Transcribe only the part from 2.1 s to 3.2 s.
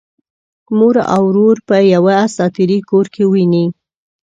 اساطیري کور